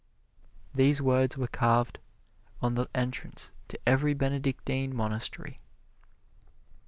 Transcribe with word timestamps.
These 0.73 0.99
words 0.99 1.37
were 1.37 1.45
carved 1.45 1.99
on 2.59 2.73
the 2.73 2.89
entrance 2.95 3.51
to 3.67 3.77
every 3.85 4.15
Benedictine 4.15 4.95
Monastery. 4.95 5.59